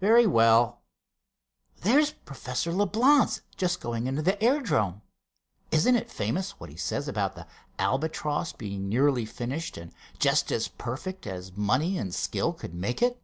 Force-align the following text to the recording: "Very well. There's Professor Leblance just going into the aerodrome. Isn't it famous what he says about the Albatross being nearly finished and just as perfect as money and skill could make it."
"Very 0.00 0.26
well. 0.26 0.82
There's 1.82 2.10
Professor 2.10 2.72
Leblance 2.72 3.42
just 3.56 3.80
going 3.80 4.08
into 4.08 4.20
the 4.20 4.36
aerodrome. 4.42 5.02
Isn't 5.70 5.94
it 5.94 6.10
famous 6.10 6.58
what 6.58 6.68
he 6.68 6.74
says 6.76 7.06
about 7.06 7.36
the 7.36 7.46
Albatross 7.78 8.52
being 8.52 8.88
nearly 8.88 9.24
finished 9.24 9.76
and 9.76 9.92
just 10.18 10.50
as 10.50 10.66
perfect 10.66 11.28
as 11.28 11.56
money 11.56 11.96
and 11.96 12.12
skill 12.12 12.52
could 12.52 12.74
make 12.74 13.02
it." 13.02 13.22